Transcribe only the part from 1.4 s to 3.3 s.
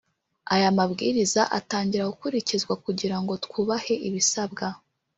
atangira gukurikizwa kugira